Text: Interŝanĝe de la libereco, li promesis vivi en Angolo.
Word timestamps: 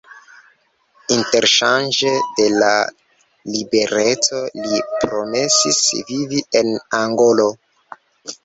Interŝanĝe 1.15 2.13
de 2.39 2.47
la 2.63 2.71
libereco, 3.57 4.41
li 4.65 4.81
promesis 5.05 5.83
vivi 6.11 6.45
en 6.63 6.73
Angolo. 7.03 7.51